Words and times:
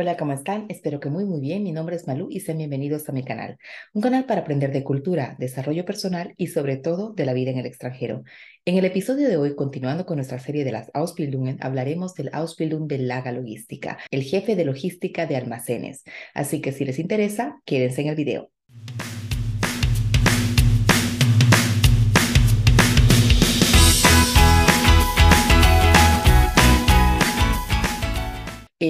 Hola, 0.00 0.16
¿cómo 0.16 0.32
están? 0.32 0.66
Espero 0.68 1.00
que 1.00 1.10
muy 1.10 1.24
muy 1.24 1.40
bien. 1.40 1.64
Mi 1.64 1.72
nombre 1.72 1.96
es 1.96 2.06
Malú 2.06 2.28
y 2.30 2.38
sean 2.38 2.58
bienvenidos 2.58 3.08
a 3.08 3.12
mi 3.12 3.24
canal. 3.24 3.58
Un 3.92 4.00
canal 4.00 4.26
para 4.26 4.42
aprender 4.42 4.70
de 4.70 4.84
cultura, 4.84 5.34
desarrollo 5.40 5.84
personal 5.84 6.34
y 6.36 6.46
sobre 6.46 6.76
todo 6.76 7.12
de 7.14 7.26
la 7.26 7.32
vida 7.32 7.50
en 7.50 7.58
el 7.58 7.66
extranjero. 7.66 8.22
En 8.64 8.78
el 8.78 8.84
episodio 8.84 9.28
de 9.28 9.36
hoy, 9.36 9.56
continuando 9.56 10.06
con 10.06 10.18
nuestra 10.18 10.38
serie 10.38 10.64
de 10.64 10.70
las 10.70 10.88
Ausbildungen, 10.94 11.58
hablaremos 11.62 12.14
del 12.14 12.30
Ausbildung 12.32 12.86
de 12.86 12.98
Laga 12.98 13.32
Logística, 13.32 13.98
el 14.12 14.22
jefe 14.22 14.54
de 14.54 14.66
logística 14.66 15.26
de 15.26 15.34
almacenes. 15.34 16.04
Así 16.32 16.60
que 16.60 16.70
si 16.70 16.84
les 16.84 17.00
interesa, 17.00 17.60
quédense 17.64 18.02
en 18.02 18.06
el 18.06 18.14
video. 18.14 18.52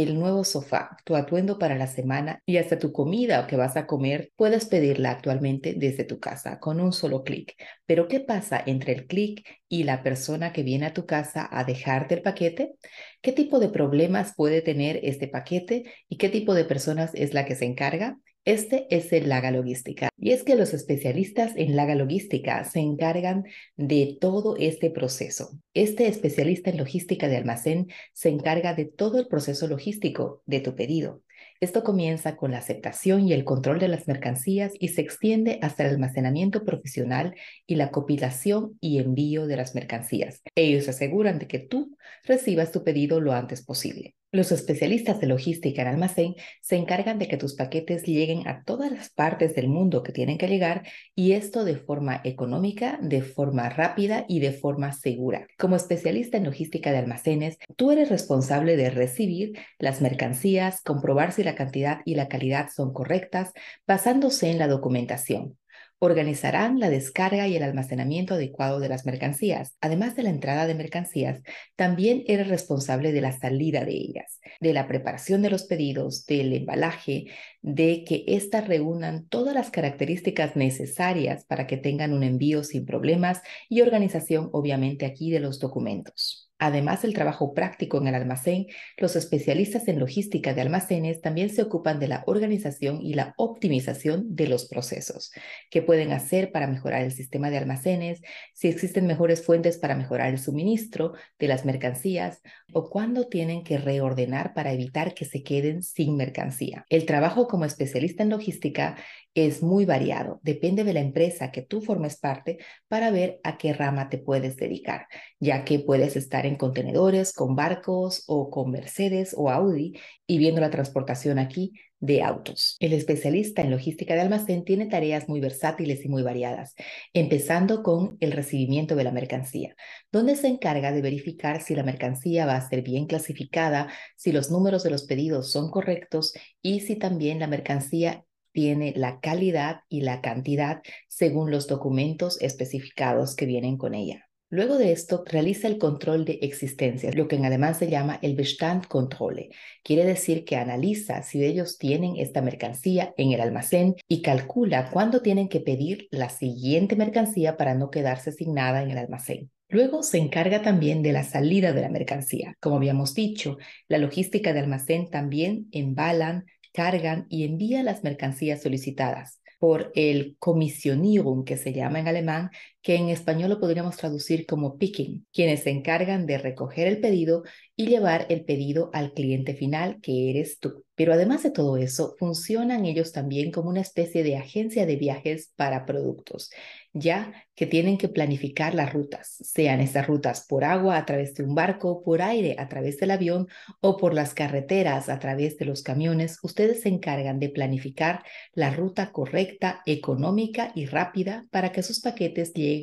El 0.03 0.19
nuevo 0.19 0.45
sofá, 0.45 0.97
tu 1.05 1.17
atuendo 1.17 1.59
para 1.59 1.77
la 1.77 1.87
semana 1.87 2.43
y 2.47 2.57
hasta 2.59 2.79
tu 2.79 2.93
comida 2.93 3.47
que 3.47 3.57
vas 3.57 3.77
a 3.77 3.87
comer, 3.87 4.33
puedes 4.37 4.67
pedirla 4.67 5.11
actualmente 5.11 5.75
desde 5.77 6.05
tu 6.05 6.21
casa 6.21 6.59
con 6.61 6.81
un 6.81 6.93
solo 6.93 7.25
clic. 7.25 7.55
Pero 7.87 8.09
¿qué 8.09 8.21
pasa 8.21 8.63
entre 8.65 8.93
el 8.93 9.07
clic 9.07 9.47
y 9.69 9.85
la 9.85 10.03
persona 10.03 10.53
que 10.53 10.63
viene 10.63 10.87
a 10.87 10.95
tu 10.95 11.07
casa 11.07 11.49
a 11.51 11.65
dejarte 11.65 12.15
el 12.15 12.23
paquete? 12.23 12.75
¿Qué 13.21 13.33
tipo 13.33 13.59
de 13.59 13.69
problemas 13.69 14.35
puede 14.37 14.63
tener 14.63 15.01
este 15.03 15.29
paquete 15.29 15.85
y 16.09 16.17
qué 16.19 16.29
tipo 16.29 16.55
de 16.55 16.65
personas 16.65 17.13
es 17.15 17.35
la 17.35 17.45
que 17.45 17.57
se 17.57 17.65
encarga? 17.65 18.19
Este 18.49 18.87
es 18.89 19.13
el 19.13 19.29
Laga 19.29 19.51
Logística. 19.51 20.09
Y 20.17 20.31
es 20.31 20.43
que 20.43 20.55
los 20.55 20.73
especialistas 20.73 21.53
en 21.57 21.77
Laga 21.77 21.95
Logística 21.95 22.65
se 22.65 22.81
encargan 22.81 23.45
de 23.77 24.17
todo 24.19 24.57
este 24.57 24.89
proceso. 24.89 25.51
Este 25.75 26.09
especialista 26.09 26.71
en 26.71 26.79
logística 26.79 27.29
de 27.29 27.37
almacén 27.37 27.89
se 28.15 28.31
encarga 28.31 28.73
de 28.73 28.87
todo 28.87 29.19
el 29.19 29.29
proceso 29.29 29.69
logístico 29.69 30.43
de 30.47 30.61
tu 30.61 30.75
pedido. 30.75 31.21
Esto 31.61 31.85
comienza 31.85 32.37
con 32.37 32.53
la 32.53 32.59
aceptación 32.59 33.29
y 33.29 33.35
el 33.35 33.45
control 33.45 33.81
de 33.81 33.89
las 33.89 34.09
mercancías 34.09 34.73
y 34.81 34.89
se 34.89 35.03
extiende 35.03 35.59
hasta 35.61 35.85
el 35.85 35.91
almacenamiento 35.91 36.65
profesional 36.65 37.35
y 37.67 37.75
la 37.75 37.91
compilación 37.91 38.79
y 38.81 38.99
envío 38.99 39.47
de 39.47 39.59
las 39.59 39.75
mercancías. 39.75 40.41
Ellos 40.55 40.89
aseguran 40.89 41.39
de 41.39 41.49
que 41.49 41.59
tú 41.59 41.99
recibas 42.25 42.73
tu 42.73 42.83
pedido 42.83 43.21
lo 43.21 43.35
antes 43.35 43.63
posible. 43.63 44.15
Los 44.31 44.53
especialistas 44.53 45.21
de 45.21 45.27
logística 45.27 45.81
en 45.81 45.89
almacén 45.89 46.35
se 46.61 46.77
encargan 46.77 47.19
de 47.19 47.29
que 47.29 47.39
tus 47.39 47.55
paquetes 47.55 48.03
lleguen 48.03 48.47
a 48.47 48.63
todas 48.63 48.93
las 48.93 49.09
partes 49.09 49.55
del 49.55 49.69
mundo 49.69 50.03
que 50.03 50.13
tienen 50.13 50.37
que 50.37 50.49
llegar 50.49 50.87
y 51.15 51.33
esto 51.33 51.65
de 51.65 51.77
forma 51.77 52.21
económica, 52.25 52.99
de 53.01 53.23
forma 53.23 53.71
rápida 53.71 54.27
y 54.29 54.41
de 54.41 54.53
forma 54.53 54.93
segura. 54.93 55.47
Como 55.57 55.77
especialista 55.77 56.37
en 56.37 56.45
logística 56.45 56.93
de 56.93 56.99
almacenes, 56.99 57.57
tú 57.75 57.91
eres 57.91 58.11
responsable 58.11 58.77
de 58.77 58.91
recibir 58.91 59.59
las 59.79 60.03
mercancías, 60.03 60.83
comprobar 60.83 61.33
si 61.33 61.43
la 61.43 61.55
cantidad 61.55 62.01
y 62.05 62.15
la 62.15 62.29
calidad 62.29 62.69
son 62.69 62.93
correctas, 62.93 63.53
basándose 63.87 64.51
en 64.51 64.59
la 64.59 64.69
documentación. 64.69 65.57
Organizarán 66.01 66.79
la 66.79 66.91
descarga 66.91 67.49
y 67.49 67.57
el 67.57 67.63
almacenamiento 67.63 68.35
adecuado 68.35 68.79
de 68.79 68.89
las 68.89 69.05
mercancías. 69.05 69.77
Además 69.81 70.15
de 70.15 70.23
la 70.23 70.31
entrada 70.31 70.67
de 70.67 70.75
mercancías, 70.75 71.43
también 71.75 72.23
eres 72.27 72.49
responsable 72.49 73.13
de 73.13 73.21
la 73.21 73.33
salida 73.33 73.85
de 73.85 73.93
ellas, 73.93 74.41
de 74.61 74.73
la 74.73 74.87
preparación 74.87 75.43
de 75.43 75.51
los 75.51 75.65
pedidos, 75.65 76.25
del 76.27 76.53
embalaje, 76.53 77.27
de 77.63 78.05
que 78.05 78.25
éstas 78.29 78.69
reúnan 78.69 79.27
todas 79.29 79.55
las 79.55 79.71
características 79.71 80.55
necesarias 80.55 81.45
para 81.45 81.67
que 81.67 81.77
tengan 81.77 82.13
un 82.13 82.23
envío 82.23 82.63
sin 82.63 82.87
problemas 82.87 83.43
y 83.69 83.81
organización, 83.81 84.51
obviamente, 84.53 85.05
aquí 85.05 85.31
de 85.31 85.41
los 85.41 85.59
documentos. 85.59 86.48
Además 86.59 87.03
del 87.03 87.15
trabajo 87.15 87.55
práctico 87.55 87.99
en 87.99 88.09
el 88.09 88.15
almacén, 88.15 88.67
los 88.97 89.15
especialistas 89.17 89.87
en 89.89 90.01
logística 90.01 90.55
de 90.55 90.61
almacenes 90.61 91.21
también 91.21 91.51
se 91.51 91.63
ocupan 91.63 92.01
de 92.01 92.09
la 92.09 92.25
organización 92.27 93.01
y 93.01 93.15
la 93.15 93.35
optimización 93.37 94.35
de 94.35 94.49
los 94.49 94.67
procesos. 94.67 95.31
¿Qué 95.71 95.83
pueden 95.83 96.13
hacer 96.13 96.51
para 96.51 96.67
mejorar 96.67 97.03
el 97.03 97.13
sistema 97.13 97.51
de 97.51 97.59
almacenes? 97.59 98.21
Si 98.55 98.69
existen 98.69 99.07
mejores 99.07 99.45
fuentes 99.45 99.79
para 99.79 99.95
mejorar 99.95 100.31
el 100.31 100.39
suministro 100.39 101.13
de 101.39 101.49
las 101.49 101.65
mercancías 101.65 102.41
o 102.73 102.91
cuándo 102.91 103.29
tienen 103.29 103.63
que 103.63 103.79
reordenar 103.79 104.53
para 104.53 104.73
evitar 104.73 105.15
que 105.15 105.25
se 105.25 105.43
queden 105.43 105.83
sin 105.83 106.17
mercancía. 106.17 106.85
El 106.89 107.07
trabajo 107.07 107.47
como 107.47 107.65
especialista 107.65 108.23
en 108.23 108.31
logística 108.31 108.97
es 109.35 109.63
muy 109.63 109.85
variado. 109.85 110.41
Depende 110.43 110.85
de 110.85 110.93
la 110.93 111.01
empresa 111.01 111.53
que 111.53 111.63
tú 111.63 111.81
formes 111.81 112.17
parte 112.17 112.59
para 112.89 113.11
ver 113.11 113.41
a 113.45 113.57
qué 113.57 113.73
rama 113.73 114.09
te 114.09 114.19
puedes 114.19 114.57
dedicar, 114.57 115.07
ya 115.39 115.65
que 115.65 115.79
puedes 115.79 116.17
estar 116.17 116.47
en 116.49 116.57
contenedores, 116.57 117.33
con 117.33 117.55
barcos 117.55 118.25
o 118.27 118.51
con 118.51 118.71
Mercedes 118.71 119.35
o 119.37 119.51
Audi 119.51 119.95
y 120.27 120.39
viendo 120.39 120.61
la 120.61 120.71
transportación 120.71 121.39
aquí 121.39 121.73
de 122.01 122.23
autos. 122.23 122.77
El 122.81 122.93
especialista 122.93 123.63
en 123.63 123.71
logística 123.71 124.15
de 124.15 124.21
almacén 124.21 124.65
tiene 124.65 124.87
tareas 124.87 125.29
muy 125.29 125.41
versátiles 125.41 126.05
y 126.05 126.09
muy 126.09 126.23
variadas, 126.23 126.75
empezando 127.13 127.83
con 127.83 128.17
el 128.21 128.33
recibimiento 128.33 128.95
de 128.95 129.05
la 129.05 129.11
mercancía, 129.11 129.75
donde 130.13 130.37
se 130.37 130.49
encarga 130.49 130.93
de 130.93 131.03
verificar 131.03 131.61
si 131.61 131.75
la 131.75 131.83
mercancía 131.83 132.47
va 132.47 132.57
a 132.57 132.69
ser 132.69 132.83
bien 132.83 133.07
clasificada, 133.07 133.89
si 134.17 134.33
los 134.33 134.51
números 134.51 134.83
de 134.83 134.91
los 134.91 135.05
pedidos 135.05 135.51
son 135.51 135.71
correctos 135.71 136.35
y 136.63 136.81
si 136.81 136.97
también 136.97 137.41
la 137.41 137.47
mercancía 137.47 138.25
tiene 138.53 138.93
la 138.97 139.21
calidad 139.21 139.81
y 139.89 140.03
la 140.03 140.21
cantidad 140.21 140.83
según 141.09 141.51
los 141.51 141.67
documentos 141.67 142.41
especificados 142.41 143.37
que 143.37 143.47
vienen 143.47 143.77
con 143.77 143.95
ella. 143.95 144.28
Luego 144.51 144.79
de 144.79 144.93
esto, 144.93 145.25
realiza 145.27 145.69
el 145.69 145.77
control 145.77 146.25
de 146.25 146.39
existencia, 146.41 147.11
lo 147.13 147.29
que 147.29 147.37
en 147.37 147.45
alemán 147.45 147.75
se 147.75 147.91
llama 147.91 148.19
el 148.23 148.35
Bestandkontrolle. 148.35 149.51
Quiere 149.83 150.07
decir 150.07 150.47
que 150.47 150.57
analiza 150.57 151.23
si 151.23 151.45
ellos 151.45 151.77
tienen 151.77 152.17
esta 152.17 152.41
mercancía 152.41 153.13
en 153.19 153.33
el 153.33 153.43
almacén 153.43 153.97
y 154.09 154.23
calcula 154.23 154.89
cuándo 154.91 155.21
tienen 155.21 155.51
que 155.51 155.61
pedir 155.61 156.09
la 156.11 156.31
siguiente 156.31 156.97
mercancía 156.97 157.59
para 157.59 157.75
no 157.75 157.91
quedarse 157.91 158.33
sin 158.33 158.55
nada 158.55 158.83
en 158.83 158.91
el 158.91 158.97
almacén. 158.97 159.51
Luego 159.69 160.03
se 160.03 160.17
encarga 160.17 160.63
también 160.63 161.03
de 161.03 161.13
la 161.13 161.25
salida 161.25 161.75
de 161.75 161.83
la 161.83 161.91
mercancía. 161.91 162.57
Como 162.59 162.77
habíamos 162.77 163.13
dicho, 163.13 163.59
la 163.87 163.99
logística 163.99 164.55
de 164.55 164.61
almacén 164.61 165.11
también 165.11 165.69
embalan, 165.73 166.47
cargan 166.73 167.27
y 167.29 167.45
envían 167.45 167.85
las 167.85 168.03
mercancías 168.03 168.63
solicitadas 168.63 169.43
por 169.59 169.91
el 169.95 170.37
Kommissionierung, 170.39 171.45
que 171.45 171.57
se 171.57 171.73
llama 171.73 171.99
en 171.99 172.09
alemán, 172.09 172.51
que 172.89 172.95
en 172.95 173.11
español 173.11 173.51
lo 173.51 173.61
podríamos 173.61 173.99
traducir 173.99 174.47
como 174.47 174.79
picking, 174.79 175.27
quienes 175.31 175.65
se 175.65 175.69
encargan 175.69 176.25
de 176.25 176.39
recoger 176.39 176.87
el 176.87 177.03
pedido 177.03 177.43
y 177.77 177.87
llevar 177.87 178.25
el 178.31 178.47
pedido 178.47 178.89
al 178.95 179.13
cliente 179.13 179.55
final, 179.55 180.01
que 180.01 180.31
eres 180.31 180.59
tú. 180.59 180.87
Pero 180.95 181.13
además 181.13 181.45
de 181.45 181.53
todo 181.53 181.77
eso, 181.77 182.17
funcionan 182.19 182.87
ellos 182.87 183.13
también 183.13 183.53
como 183.53 183.69
una 183.69 183.83
especie 183.83 184.25
de 184.25 184.37
agencia 184.37 184.85
de 184.85 184.97
viajes 184.97 185.53
para 185.55 185.85
productos, 185.85 186.51
ya 186.93 187.33
que 187.55 187.67
tienen 187.67 187.99
que 187.99 188.09
planificar 188.09 188.75
las 188.75 188.93
rutas, 188.93 189.37
sean 189.41 189.81
esas 189.81 190.09
rutas 190.09 190.45
por 190.49 190.65
agua 190.65 190.97
a 190.97 191.07
través 191.07 191.35
de 191.35 191.45
un 191.45 191.55
barco, 191.55 192.03
por 192.03 192.21
aire 192.21 192.57
a 192.59 192.69
través 192.69 192.99
del 192.99 193.13
avión 193.13 193.47
o 193.81 193.97
por 193.97 194.13
las 194.13 194.35
carreteras 194.35 195.09
a 195.09 195.21
través 195.21 195.57
de 195.57 195.67
los 195.67 195.83
camiones. 195.83 196.39
Ustedes 196.43 196.81
se 196.81 196.89
encargan 196.89 197.39
de 197.39 197.51
planificar 197.51 198.25
la 198.53 198.71
ruta 198.71 199.13
correcta, 199.13 199.83
económica 199.87 200.73
y 200.75 200.87
rápida 200.87 201.47
para 201.53 201.71
que 201.71 201.85
sus 201.85 202.01
paquetes 202.01 202.55
lleguen 202.55 202.78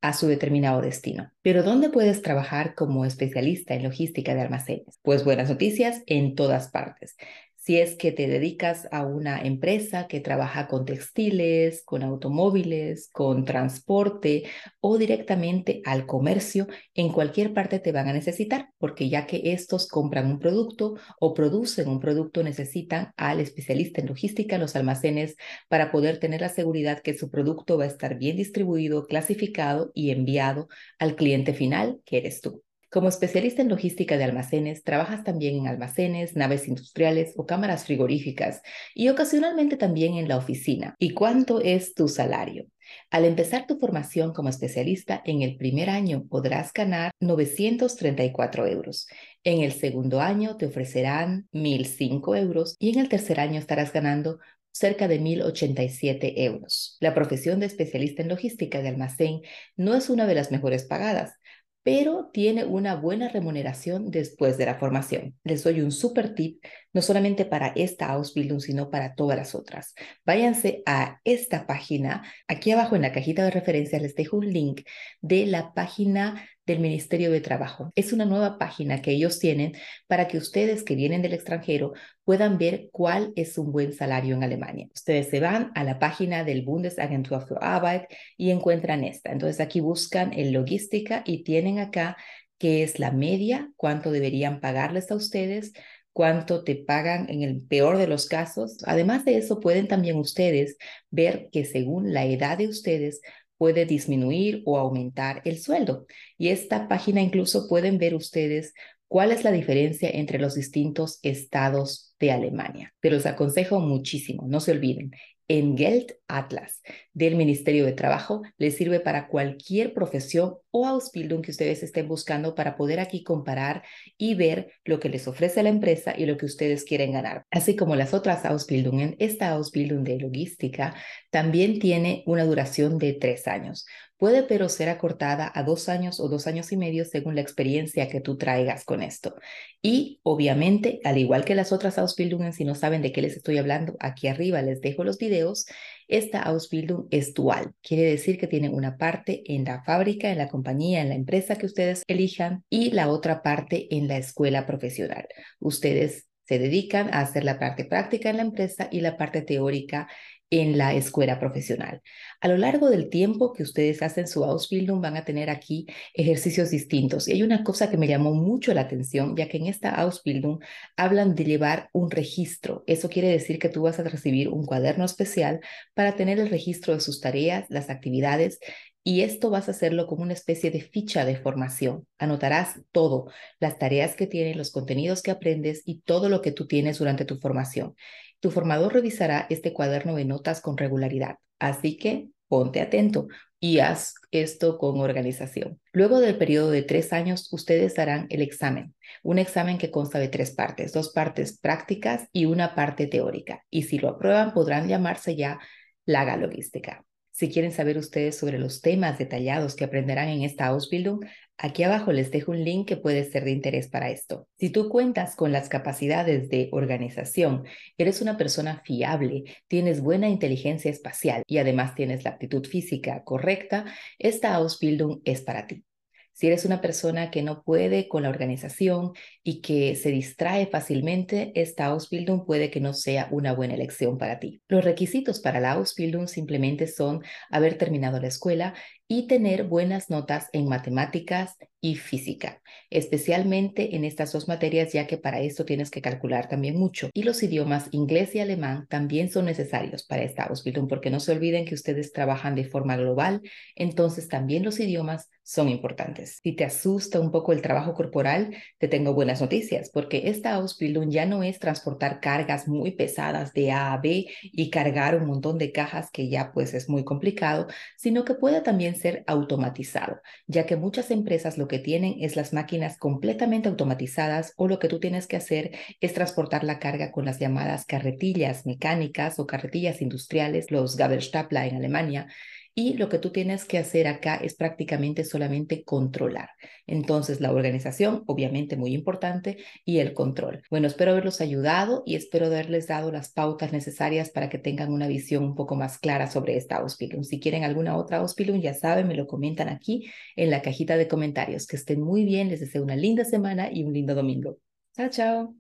a 0.00 0.12
su 0.12 0.26
determinado 0.26 0.80
destino. 0.80 1.30
Pero 1.42 1.62
¿dónde 1.62 1.88
puedes 1.88 2.22
trabajar 2.22 2.74
como 2.74 3.04
especialista 3.04 3.74
en 3.74 3.84
logística 3.84 4.34
de 4.34 4.40
almacenes? 4.42 4.98
Pues 5.02 5.24
buenas 5.24 5.48
noticias 5.48 6.02
en 6.06 6.34
todas 6.34 6.68
partes 6.68 7.16
si 7.64 7.78
es 7.78 7.94
que 7.94 8.10
te 8.10 8.26
dedicas 8.26 8.88
a 8.90 9.06
una 9.06 9.40
empresa 9.40 10.08
que 10.08 10.18
trabaja 10.18 10.66
con 10.66 10.84
textiles, 10.84 11.84
con 11.84 12.02
automóviles, 12.02 13.08
con 13.12 13.44
transporte 13.44 14.42
o 14.80 14.98
directamente 14.98 15.80
al 15.84 16.04
comercio, 16.04 16.66
en 16.92 17.12
cualquier 17.12 17.54
parte 17.54 17.78
te 17.78 17.92
van 17.92 18.08
a 18.08 18.12
necesitar, 18.12 18.70
porque 18.78 19.08
ya 19.08 19.28
que 19.28 19.52
estos 19.52 19.86
compran 19.86 20.26
un 20.26 20.40
producto 20.40 20.94
o 21.20 21.34
producen 21.34 21.88
un 21.88 22.00
producto, 22.00 22.42
necesitan 22.42 23.12
al 23.16 23.38
especialista 23.38 24.00
en 24.00 24.08
logística 24.08 24.58
los 24.58 24.74
almacenes 24.74 25.36
para 25.68 25.92
poder 25.92 26.18
tener 26.18 26.40
la 26.40 26.48
seguridad 26.48 27.00
que 27.00 27.16
su 27.16 27.30
producto 27.30 27.78
va 27.78 27.84
a 27.84 27.86
estar 27.86 28.18
bien 28.18 28.36
distribuido, 28.36 29.06
clasificado 29.06 29.92
y 29.94 30.10
enviado 30.10 30.66
al 30.98 31.14
cliente 31.14 31.54
final, 31.54 32.00
que 32.04 32.18
eres 32.18 32.40
tú. 32.40 32.64
Como 32.92 33.08
especialista 33.08 33.62
en 33.62 33.70
logística 33.70 34.18
de 34.18 34.24
almacenes, 34.24 34.84
trabajas 34.84 35.24
también 35.24 35.56
en 35.56 35.66
almacenes, 35.66 36.36
naves 36.36 36.68
industriales 36.68 37.32
o 37.38 37.46
cámaras 37.46 37.86
frigoríficas 37.86 38.60
y 38.94 39.08
ocasionalmente 39.08 39.78
también 39.78 40.16
en 40.16 40.28
la 40.28 40.36
oficina. 40.36 40.94
¿Y 40.98 41.14
cuánto 41.14 41.62
es 41.62 41.94
tu 41.94 42.06
salario? 42.06 42.66
Al 43.10 43.24
empezar 43.24 43.66
tu 43.66 43.78
formación 43.78 44.34
como 44.34 44.50
especialista, 44.50 45.22
en 45.24 45.40
el 45.40 45.56
primer 45.56 45.88
año 45.88 46.26
podrás 46.28 46.70
ganar 46.74 47.12
934 47.18 48.66
euros. 48.66 49.06
En 49.42 49.62
el 49.62 49.72
segundo 49.72 50.20
año 50.20 50.58
te 50.58 50.66
ofrecerán 50.66 51.48
1.005 51.52 52.36
euros 52.36 52.76
y 52.78 52.90
en 52.90 52.98
el 52.98 53.08
tercer 53.08 53.40
año 53.40 53.58
estarás 53.58 53.94
ganando 53.94 54.38
cerca 54.70 55.08
de 55.08 55.18
1.087 55.18 56.34
euros. 56.36 56.96
La 57.00 57.14
profesión 57.14 57.60
de 57.60 57.66
especialista 57.66 58.20
en 58.20 58.28
logística 58.28 58.82
de 58.82 58.88
almacén 58.88 59.40
no 59.76 59.94
es 59.94 60.10
una 60.10 60.26
de 60.26 60.34
las 60.34 60.50
mejores 60.50 60.84
pagadas, 60.84 61.34
pero 61.82 62.30
tiene 62.32 62.64
una 62.64 62.94
buena 62.96 63.28
remuneración 63.28 64.10
después 64.10 64.58
de 64.58 64.66
la 64.66 64.76
formación. 64.76 65.34
Les 65.44 65.64
doy 65.64 65.80
un 65.80 65.90
super 65.92 66.34
tip 66.34 66.62
no 66.92 67.02
solamente 67.02 67.44
para 67.44 67.72
esta 67.74 68.06
Ausbildung, 68.06 68.60
sino 68.60 68.90
para 68.90 69.14
todas 69.14 69.36
las 69.36 69.54
otras. 69.54 69.94
Váyanse 70.24 70.82
a 70.86 71.20
esta 71.24 71.66
página. 71.66 72.22
Aquí 72.48 72.70
abajo 72.70 72.96
en 72.96 73.02
la 73.02 73.12
cajita 73.12 73.44
de 73.44 73.50
referencias 73.50 74.02
les 74.02 74.14
dejo 74.14 74.36
un 74.38 74.52
link 74.52 74.82
de 75.20 75.46
la 75.46 75.72
página 75.72 76.48
del 76.66 76.78
Ministerio 76.78 77.30
de 77.32 77.40
Trabajo. 77.40 77.90
Es 77.96 78.12
una 78.12 78.24
nueva 78.24 78.58
página 78.58 79.02
que 79.02 79.10
ellos 79.10 79.38
tienen 79.38 79.72
para 80.06 80.28
que 80.28 80.38
ustedes 80.38 80.84
que 80.84 80.94
vienen 80.94 81.22
del 81.22 81.32
extranjero 81.32 81.92
puedan 82.24 82.56
ver 82.56 82.88
cuál 82.92 83.32
es 83.34 83.58
un 83.58 83.72
buen 83.72 83.92
salario 83.92 84.36
en 84.36 84.44
Alemania. 84.44 84.86
Ustedes 84.94 85.28
se 85.28 85.40
van 85.40 85.72
a 85.74 85.82
la 85.82 85.98
página 85.98 86.44
del 86.44 86.62
Bundesagentur 86.62 87.46
für 87.46 87.58
Arbeit 87.60 88.04
y 88.36 88.50
encuentran 88.50 89.02
esta. 89.02 89.32
Entonces 89.32 89.60
aquí 89.60 89.80
buscan 89.80 90.32
en 90.32 90.52
logística 90.52 91.22
y 91.26 91.42
tienen 91.42 91.80
acá 91.80 92.16
qué 92.58 92.84
es 92.84 93.00
la 93.00 93.10
media, 93.10 93.72
cuánto 93.76 94.12
deberían 94.12 94.60
pagarles 94.60 95.10
a 95.10 95.16
ustedes, 95.16 95.72
cuánto 96.12 96.64
te 96.64 96.76
pagan 96.76 97.28
en 97.30 97.42
el 97.42 97.62
peor 97.62 97.98
de 97.98 98.06
los 98.06 98.26
casos. 98.26 98.78
Además 98.84 99.24
de 99.24 99.36
eso, 99.36 99.60
pueden 99.60 99.88
también 99.88 100.16
ustedes 100.16 100.76
ver 101.10 101.48
que 101.50 101.64
según 101.64 102.12
la 102.12 102.24
edad 102.24 102.58
de 102.58 102.68
ustedes 102.68 103.20
puede 103.56 103.86
disminuir 103.86 104.62
o 104.66 104.78
aumentar 104.78 105.40
el 105.44 105.58
sueldo. 105.58 106.06
Y 106.36 106.48
esta 106.48 106.88
página 106.88 107.20
incluso 107.20 107.68
pueden 107.68 107.98
ver 107.98 108.14
ustedes 108.14 108.74
cuál 109.06 109.30
es 109.30 109.44
la 109.44 109.52
diferencia 109.52 110.10
entre 110.10 110.38
los 110.38 110.54
distintos 110.54 111.18
estados 111.22 112.14
de 112.18 112.32
Alemania. 112.32 112.94
Pero 113.00 113.16
les 113.16 113.26
aconsejo 113.26 113.78
muchísimo, 113.78 114.46
no 114.48 114.58
se 114.58 114.72
olviden, 114.72 115.12
en 115.48 115.76
Geld 115.76 116.14
Atlas 116.36 116.82
del 117.12 117.36
Ministerio 117.36 117.84
de 117.84 117.92
Trabajo 117.92 118.42
les 118.56 118.76
sirve 118.76 119.00
para 119.00 119.28
cualquier 119.28 119.94
profesión 119.94 120.56
o 120.70 120.86
Ausbildung 120.86 121.42
que 121.42 121.50
ustedes 121.50 121.82
estén 121.82 122.08
buscando 122.08 122.54
para 122.54 122.76
poder 122.76 123.00
aquí 123.00 123.22
comparar 123.22 123.82
y 124.16 124.34
ver 124.34 124.72
lo 124.84 124.98
que 124.98 125.08
les 125.08 125.28
ofrece 125.28 125.62
la 125.62 125.68
empresa 125.68 126.14
y 126.16 126.26
lo 126.26 126.36
que 126.36 126.46
ustedes 126.46 126.84
quieren 126.84 127.12
ganar. 127.12 127.44
Así 127.50 127.76
como 127.76 127.96
las 127.96 128.14
otras 128.14 128.44
Ausbildungen, 128.44 129.16
esta 129.18 129.50
Ausbildung 129.50 130.04
de 130.04 130.18
logística 130.18 130.94
también 131.30 131.78
tiene 131.78 132.22
una 132.26 132.44
duración 132.44 132.98
de 132.98 133.12
tres 133.12 133.46
años. 133.46 133.86
Puede 134.22 134.44
pero 134.44 134.68
ser 134.68 134.88
acortada 134.88 135.50
a 135.52 135.64
dos 135.64 135.88
años 135.88 136.20
o 136.20 136.28
dos 136.28 136.46
años 136.46 136.70
y 136.70 136.76
medio 136.76 137.04
según 137.04 137.34
la 137.34 137.40
experiencia 137.40 138.08
que 138.08 138.20
tú 138.20 138.38
traigas 138.38 138.84
con 138.84 139.02
esto. 139.02 139.34
Y 139.82 140.20
obviamente, 140.22 141.00
al 141.02 141.18
igual 141.18 141.44
que 141.44 141.56
las 141.56 141.72
otras 141.72 141.98
Ausbildungen, 141.98 142.52
si 142.52 142.64
no 142.64 142.76
saben 142.76 143.02
de 143.02 143.10
qué 143.10 143.20
les 143.20 143.36
estoy 143.36 143.58
hablando, 143.58 143.96
aquí 143.98 144.28
arriba 144.28 144.62
les 144.62 144.80
dejo 144.80 145.02
los 145.02 145.18
videos. 145.18 145.66
Esta 146.12 146.42
Ausbildung 146.42 147.06
es 147.10 147.32
dual. 147.32 147.72
Quiere 147.80 148.02
decir 148.02 148.36
que 148.36 148.46
tiene 148.46 148.68
una 148.68 148.98
parte 148.98 149.42
en 149.46 149.64
la 149.64 149.82
fábrica, 149.82 150.30
en 150.30 150.36
la 150.36 150.50
compañía, 150.50 151.00
en 151.00 151.08
la 151.08 151.14
empresa 151.14 151.56
que 151.56 151.64
ustedes 151.64 152.02
elijan 152.06 152.64
y 152.68 152.90
la 152.90 153.08
otra 153.08 153.42
parte 153.42 153.86
en 153.96 154.08
la 154.08 154.18
escuela 154.18 154.66
profesional. 154.66 155.26
Ustedes 155.58 156.26
se 156.52 156.58
dedican 156.58 157.08
a 157.14 157.20
hacer 157.20 157.44
la 157.44 157.58
parte 157.58 157.86
práctica 157.86 158.28
en 158.28 158.36
la 158.36 158.42
empresa 158.42 158.86
y 158.90 159.00
la 159.00 159.16
parte 159.16 159.40
teórica 159.40 160.06
en 160.50 160.76
la 160.76 160.92
escuela 160.92 161.40
profesional. 161.40 162.02
A 162.42 162.48
lo 162.48 162.58
largo 162.58 162.90
del 162.90 163.08
tiempo 163.08 163.54
que 163.54 163.62
ustedes 163.62 164.02
hacen 164.02 164.28
su 164.28 164.44
Ausbildung 164.44 165.00
van 165.00 165.16
a 165.16 165.24
tener 165.24 165.48
aquí 165.48 165.86
ejercicios 166.12 166.68
distintos. 166.68 167.26
Y 167.26 167.32
hay 167.32 167.42
una 167.42 167.64
cosa 167.64 167.88
que 167.88 167.96
me 167.96 168.06
llamó 168.06 168.34
mucho 168.34 168.74
la 168.74 168.82
atención, 168.82 169.34
ya 169.34 169.48
que 169.48 169.56
en 169.56 169.66
esta 169.66 169.94
Ausbildung 169.94 170.58
hablan 170.94 171.34
de 171.34 171.44
llevar 171.44 171.88
un 171.94 172.10
registro. 172.10 172.84
Eso 172.86 173.08
quiere 173.08 173.28
decir 173.28 173.58
que 173.58 173.70
tú 173.70 173.80
vas 173.84 173.98
a 173.98 174.02
recibir 174.04 174.50
un 174.50 174.66
cuaderno 174.66 175.06
especial 175.06 175.60
para 175.94 176.16
tener 176.16 176.38
el 176.38 176.50
registro 176.50 176.92
de 176.92 177.00
sus 177.00 177.22
tareas, 177.22 177.64
las 177.70 177.88
actividades 177.88 178.58
y 179.04 179.22
esto 179.22 179.50
vas 179.50 179.68
a 179.68 179.72
hacerlo 179.72 180.06
como 180.06 180.22
una 180.22 180.32
especie 180.32 180.70
de 180.70 180.80
ficha 180.80 181.24
de 181.24 181.36
formación. 181.36 182.06
Anotarás 182.18 182.80
todo, 182.92 183.30
las 183.58 183.78
tareas 183.78 184.14
que 184.14 184.26
tienes, 184.26 184.56
los 184.56 184.70
contenidos 184.70 185.22
que 185.22 185.30
aprendes 185.30 185.82
y 185.84 186.00
todo 186.00 186.28
lo 186.28 186.40
que 186.40 186.52
tú 186.52 186.66
tienes 186.66 186.98
durante 186.98 187.24
tu 187.24 187.38
formación. 187.38 187.94
Tu 188.40 188.50
formador 188.50 188.94
revisará 188.94 189.46
este 189.50 189.72
cuaderno 189.72 190.14
de 190.14 190.24
notas 190.24 190.60
con 190.60 190.76
regularidad, 190.76 191.36
así 191.58 191.96
que 191.96 192.28
ponte 192.48 192.80
atento 192.80 193.28
y 193.58 193.78
haz 193.78 194.14
esto 194.32 194.76
con 194.78 195.00
organización. 195.00 195.80
Luego 195.92 196.20
del 196.20 196.36
periodo 196.36 196.70
de 196.70 196.82
tres 196.82 197.12
años, 197.12 197.48
ustedes 197.52 197.98
harán 197.98 198.26
el 198.30 198.42
examen, 198.42 198.94
un 199.22 199.38
examen 199.38 199.78
que 199.78 199.90
consta 199.90 200.18
de 200.18 200.28
tres 200.28 200.50
partes, 200.50 200.92
dos 200.92 201.12
partes 201.12 201.58
prácticas 201.58 202.28
y 202.32 202.46
una 202.46 202.74
parte 202.74 203.06
teórica. 203.06 203.64
Y 203.70 203.84
si 203.84 203.98
lo 203.98 204.08
aprueban, 204.08 204.52
podrán 204.52 204.88
llamarse 204.88 205.36
ya 205.36 205.60
Laga 206.04 206.36
Logística. 206.36 207.04
Si 207.32 207.48
quieren 207.48 207.72
saber 207.72 207.96
ustedes 207.96 208.36
sobre 208.36 208.58
los 208.58 208.82
temas 208.82 209.18
detallados 209.18 209.74
que 209.74 209.84
aprenderán 209.84 210.28
en 210.28 210.42
esta 210.42 210.66
Ausbildung, 210.66 211.24
aquí 211.56 211.82
abajo 211.82 212.12
les 212.12 212.30
dejo 212.30 212.52
un 212.52 212.62
link 212.62 212.86
que 212.86 212.98
puede 212.98 213.24
ser 213.24 213.44
de 213.44 213.52
interés 213.52 213.88
para 213.88 214.10
esto. 214.10 214.48
Si 214.58 214.68
tú 214.68 214.90
cuentas 214.90 215.34
con 215.34 215.50
las 215.50 215.70
capacidades 215.70 216.50
de 216.50 216.68
organización, 216.72 217.64
eres 217.96 218.20
una 218.20 218.36
persona 218.36 218.82
fiable, 218.84 219.44
tienes 219.66 220.02
buena 220.02 220.28
inteligencia 220.28 220.90
espacial 220.90 221.42
y 221.46 221.56
además 221.56 221.94
tienes 221.94 222.22
la 222.22 222.32
aptitud 222.32 222.66
física 222.66 223.24
correcta, 223.24 223.86
esta 224.18 224.54
Ausbildung 224.54 225.22
es 225.24 225.40
para 225.40 225.66
ti. 225.66 225.84
Si 226.32 226.46
eres 226.46 226.64
una 226.64 226.80
persona 226.80 227.30
que 227.30 227.42
no 227.42 227.62
puede 227.62 228.08
con 228.08 228.22
la 228.22 228.30
organización 228.30 229.12
y 229.42 229.60
que 229.60 229.94
se 229.96 230.10
distrae 230.10 230.66
fácilmente, 230.66 231.52
esta 231.54 231.86
Ausbildung 231.86 232.46
puede 232.46 232.70
que 232.70 232.80
no 232.80 232.94
sea 232.94 233.28
una 233.30 233.52
buena 233.52 233.74
elección 233.74 234.18
para 234.18 234.38
ti. 234.38 234.62
Los 234.66 234.84
requisitos 234.84 235.40
para 235.40 235.60
la 235.60 235.72
Ausbildung 235.72 236.28
simplemente 236.28 236.86
son 236.86 237.22
haber 237.50 237.76
terminado 237.76 238.18
la 238.18 238.28
escuela 238.28 238.74
y 239.12 239.26
tener 239.26 239.64
buenas 239.64 240.08
notas 240.08 240.48
en 240.54 240.66
matemáticas 240.66 241.58
y 241.82 241.96
física, 241.96 242.62
especialmente 242.88 243.94
en 243.94 244.04
estas 244.04 244.32
dos 244.32 244.48
materias, 244.48 244.94
ya 244.94 245.06
que 245.06 245.18
para 245.18 245.40
esto 245.40 245.66
tienes 245.66 245.90
que 245.90 246.00
calcular 246.00 246.48
también 246.48 246.78
mucho. 246.78 247.10
Y 247.12 247.24
los 247.24 247.42
idiomas 247.42 247.88
inglés 247.90 248.34
y 248.34 248.40
alemán 248.40 248.86
también 248.88 249.30
son 249.30 249.44
necesarios 249.44 250.04
para 250.04 250.22
esta 250.22 250.44
Ausbildung, 250.44 250.88
porque 250.88 251.10
no 251.10 251.20
se 251.20 251.32
olviden 251.32 251.66
que 251.66 251.74
ustedes 251.74 252.12
trabajan 252.12 252.54
de 252.54 252.64
forma 252.64 252.96
global, 252.96 253.42
entonces 253.74 254.28
también 254.28 254.64
los 254.64 254.80
idiomas 254.80 255.28
son 255.42 255.68
importantes. 255.68 256.38
Si 256.42 256.54
te 256.54 256.64
asusta 256.64 257.20
un 257.20 257.32
poco 257.32 257.52
el 257.52 257.62
trabajo 257.62 257.94
corporal, 257.94 258.56
te 258.78 258.88
tengo 258.88 259.12
buenas 259.12 259.40
noticias, 259.40 259.90
porque 259.92 260.28
esta 260.30 260.54
Ausbildung 260.54 261.10
ya 261.10 261.26
no 261.26 261.42
es 261.42 261.58
transportar 261.58 262.20
cargas 262.20 262.68
muy 262.68 262.92
pesadas 262.92 263.52
de 263.52 263.72
A 263.72 263.92
a 263.92 263.98
B 263.98 264.26
y 264.42 264.70
cargar 264.70 265.16
un 265.16 265.26
montón 265.26 265.58
de 265.58 265.72
cajas 265.72 266.10
que 266.12 266.30
ya 266.30 266.52
pues 266.52 266.74
es 266.74 266.88
muy 266.88 267.04
complicado, 267.04 267.66
sino 267.98 268.24
que 268.24 268.34
puede 268.34 268.60
también 268.60 268.94
ser 269.02 269.24
automatizado, 269.26 270.20
ya 270.46 270.64
que 270.64 270.76
muchas 270.76 271.10
empresas 271.10 271.58
lo 271.58 271.68
que 271.68 271.78
tienen 271.78 272.16
es 272.20 272.36
las 272.36 272.52
máquinas 272.52 272.96
completamente 272.98 273.68
automatizadas 273.68 274.54
o 274.56 274.68
lo 274.68 274.78
que 274.78 274.88
tú 274.88 275.00
tienes 275.00 275.26
que 275.26 275.36
hacer 275.36 275.72
es 276.00 276.14
transportar 276.14 276.64
la 276.64 276.78
carga 276.78 277.12
con 277.12 277.24
las 277.24 277.38
llamadas 277.38 277.84
carretillas 277.84 278.64
mecánicas 278.64 279.38
o 279.38 279.46
carretillas 279.46 280.00
industriales, 280.00 280.70
los 280.70 280.96
Gabelstapler 280.96 281.68
en 281.68 281.76
Alemania, 281.76 282.28
y 282.74 282.94
lo 282.94 283.08
que 283.08 283.18
tú 283.18 283.30
tienes 283.30 283.64
que 283.64 283.78
hacer 283.78 284.06
acá 284.06 284.36
es 284.36 284.54
prácticamente 284.54 285.24
solamente 285.24 285.84
controlar. 285.84 286.50
Entonces, 286.86 287.40
la 287.40 287.52
organización, 287.52 288.22
obviamente 288.26 288.76
muy 288.76 288.94
importante, 288.94 289.58
y 289.84 289.98
el 289.98 290.14
control. 290.14 290.62
Bueno, 290.70 290.86
espero 290.86 291.12
haberlos 291.12 291.40
ayudado 291.40 292.02
y 292.06 292.16
espero 292.16 292.46
haberles 292.46 292.86
dado 292.86 293.12
las 293.12 293.32
pautas 293.32 293.72
necesarias 293.72 294.30
para 294.30 294.48
que 294.48 294.58
tengan 294.58 294.92
una 294.92 295.08
visión 295.08 295.44
un 295.44 295.54
poco 295.54 295.74
más 295.76 295.98
clara 295.98 296.30
sobre 296.30 296.56
esta 296.56 296.76
Auspilum. 296.76 297.24
Si 297.24 297.40
quieren 297.40 297.64
alguna 297.64 297.96
otra 297.96 298.18
Auspilum, 298.18 298.60
ya 298.60 298.74
saben, 298.74 299.08
me 299.08 299.14
lo 299.14 299.26
comentan 299.26 299.68
aquí 299.68 300.10
en 300.36 300.50
la 300.50 300.62
cajita 300.62 300.96
de 300.96 301.08
comentarios. 301.08 301.66
Que 301.66 301.76
estén 301.76 302.00
muy 302.00 302.24
bien, 302.24 302.48
les 302.48 302.60
deseo 302.60 302.82
una 302.82 302.96
linda 302.96 303.24
semana 303.24 303.70
y 303.72 303.84
un 303.84 303.92
lindo 303.92 304.14
domingo. 304.14 304.58
Chao, 304.96 305.08
chao. 305.10 305.61